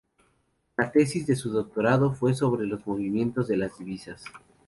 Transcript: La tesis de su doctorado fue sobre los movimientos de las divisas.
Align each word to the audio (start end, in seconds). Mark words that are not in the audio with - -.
La 0.77 0.91
tesis 0.91 1.27
de 1.27 1.35
su 1.35 1.51
doctorado 1.51 2.11
fue 2.11 2.33
sobre 2.33 2.65
los 2.65 2.87
movimientos 2.87 3.47
de 3.47 3.57
las 3.57 3.77
divisas. 3.77 4.23